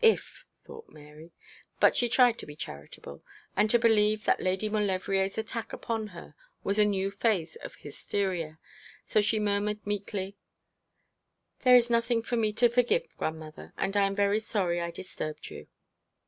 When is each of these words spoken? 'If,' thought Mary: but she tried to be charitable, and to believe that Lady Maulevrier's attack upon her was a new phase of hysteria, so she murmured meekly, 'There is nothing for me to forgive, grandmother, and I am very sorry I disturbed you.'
'If,' 0.00 0.44
thought 0.64 0.90
Mary: 0.90 1.32
but 1.80 1.96
she 1.96 2.08
tried 2.08 2.38
to 2.38 2.46
be 2.46 2.54
charitable, 2.54 3.24
and 3.56 3.68
to 3.68 3.80
believe 3.80 4.22
that 4.22 4.38
Lady 4.38 4.68
Maulevrier's 4.68 5.38
attack 5.38 5.72
upon 5.72 6.06
her 6.14 6.36
was 6.62 6.78
a 6.78 6.84
new 6.84 7.10
phase 7.10 7.56
of 7.56 7.74
hysteria, 7.74 8.60
so 9.06 9.20
she 9.20 9.40
murmured 9.40 9.84
meekly, 9.84 10.36
'There 11.62 11.74
is 11.74 11.90
nothing 11.90 12.22
for 12.22 12.36
me 12.36 12.52
to 12.52 12.68
forgive, 12.68 13.08
grandmother, 13.16 13.72
and 13.76 13.96
I 13.96 14.06
am 14.06 14.14
very 14.14 14.38
sorry 14.38 14.80
I 14.80 14.92
disturbed 14.92 15.50
you.' 15.50 15.66